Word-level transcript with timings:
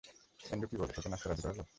Andrew 0.39 0.67
কী 0.69 0.75
বলে 0.77 0.93
তোকে 0.95 1.09
নাচতে 1.09 1.27
রাজি 1.27 1.41
করালো? 1.43 1.63